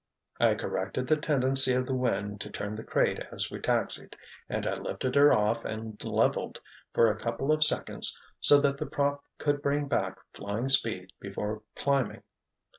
[0.39, 4.15] "I corrected the tendency of the wind to turn the crate as we taxied,
[4.49, 6.59] and I lifted her off and leveled
[6.91, 11.61] for a couple of seconds so that the prop could bring back flying speed before
[11.75, 12.23] climbing."